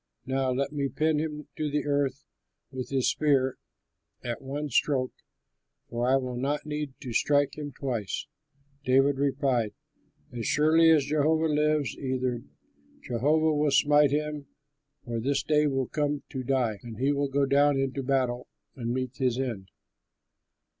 [0.25, 2.25] Now let me pin him to the earth
[2.71, 3.59] with his spear
[4.23, 5.13] at one stroke,
[5.91, 8.25] for I will not need to strike him twice!"
[8.83, 9.75] David replied,
[10.33, 12.41] "As surely as Jehovah lives, either
[13.03, 14.47] Jehovah will smite him,
[15.05, 18.91] or his day will come to die, or he will go down into battle and
[18.91, 19.69] meet his end.